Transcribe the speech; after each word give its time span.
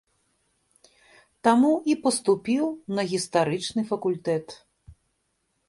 Таму 1.47 1.73
і 1.93 1.95
паступіў 2.07 2.65
на 2.95 3.03
гістарычны 3.13 3.81
факультэт. 3.93 4.47